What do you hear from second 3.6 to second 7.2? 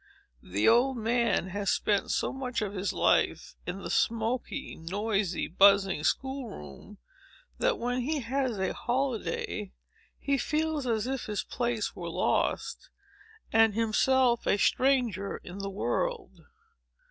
in the smoky, noisy, buzzing school room,